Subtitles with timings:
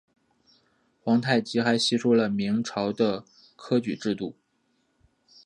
[1.03, 3.23] 皇太极还吸收了明朝的
[3.55, 4.35] 科举制度。